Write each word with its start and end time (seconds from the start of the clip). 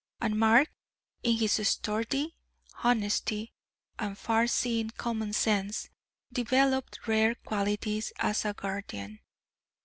And 0.19 0.39
Mark, 0.39 0.67
in 1.21 1.37
his 1.37 1.61
sturdy 1.67 2.35
honesty, 2.83 3.53
and 3.99 4.17
far 4.17 4.47
seeing 4.47 4.89
common 4.89 5.31
sense, 5.31 5.91
developed 6.33 7.07
rare 7.07 7.35
qualities 7.35 8.11
as 8.17 8.43
a 8.43 8.53
guardian. 8.55 9.19